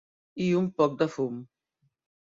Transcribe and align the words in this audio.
I 0.45 0.47
un 0.61 0.71
poc 0.79 0.97
de 1.03 1.09
fum. 1.17 1.39